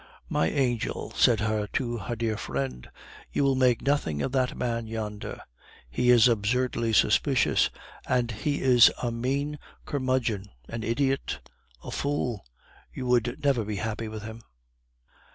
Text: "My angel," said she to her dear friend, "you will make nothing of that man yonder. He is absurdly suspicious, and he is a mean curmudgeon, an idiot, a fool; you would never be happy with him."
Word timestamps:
"My 0.29 0.49
angel," 0.49 1.13
said 1.15 1.37
she 1.41 1.67
to 1.73 1.97
her 1.99 2.15
dear 2.15 2.35
friend, 2.35 2.89
"you 3.31 3.43
will 3.43 3.53
make 3.53 3.83
nothing 3.83 4.23
of 4.23 4.31
that 4.31 4.57
man 4.57 4.87
yonder. 4.87 5.39
He 5.91 6.09
is 6.09 6.27
absurdly 6.27 6.91
suspicious, 6.91 7.69
and 8.07 8.31
he 8.31 8.63
is 8.63 8.91
a 9.03 9.11
mean 9.11 9.59
curmudgeon, 9.85 10.45
an 10.67 10.81
idiot, 10.81 11.39
a 11.83 11.91
fool; 11.91 12.43
you 12.91 13.05
would 13.05 13.43
never 13.43 13.63
be 13.63 13.75
happy 13.75 14.07
with 14.07 14.23
him." 14.23 14.41